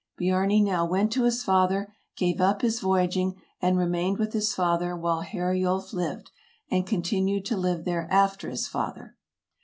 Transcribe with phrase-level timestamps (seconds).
[0.19, 4.97] Biarni now went to his father, gave up his voyaging, and remained with his father
[4.97, 6.31] while Heriulf lived,
[6.71, 9.15] and continued to live there after his father.